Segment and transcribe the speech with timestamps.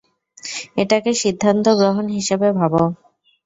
[0.77, 2.81] এটাকে সিদ্ধান্ত গ্রহণ হিসেবে ভাবো।